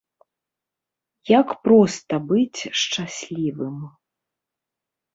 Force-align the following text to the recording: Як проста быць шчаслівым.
Як 1.39 1.47
проста 1.69 2.13
быць 2.33 2.61
шчаслівым. 2.83 3.77